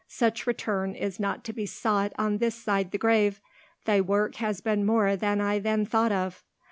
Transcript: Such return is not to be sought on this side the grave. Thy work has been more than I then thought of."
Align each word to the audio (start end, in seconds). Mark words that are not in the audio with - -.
Such 0.07 0.47
return 0.47 0.95
is 0.95 1.19
not 1.19 1.43
to 1.43 1.53
be 1.53 1.67
sought 1.67 2.11
on 2.17 2.39
this 2.39 2.55
side 2.55 2.89
the 2.89 2.97
grave. 2.97 3.39
Thy 3.85 4.01
work 4.01 4.37
has 4.37 4.59
been 4.59 4.83
more 4.83 5.15
than 5.15 5.39
I 5.39 5.59
then 5.59 5.85
thought 5.85 6.11
of." 6.11 6.43